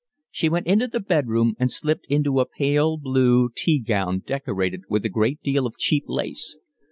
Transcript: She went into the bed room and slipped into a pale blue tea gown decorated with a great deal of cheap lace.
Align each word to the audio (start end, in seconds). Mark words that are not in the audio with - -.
She 0.31 0.49
went 0.49 0.65
into 0.65 0.87
the 0.87 0.99
bed 0.99 1.27
room 1.27 1.53
and 1.59 1.71
slipped 1.71 2.07
into 2.07 2.39
a 2.39 2.47
pale 2.47 2.97
blue 2.97 3.51
tea 3.55 3.77
gown 3.77 4.23
decorated 4.25 4.81
with 4.89 5.05
a 5.05 5.09
great 5.09 5.43
deal 5.43 5.67
of 5.67 5.77
cheap 5.77 6.05
lace. 6.07 6.57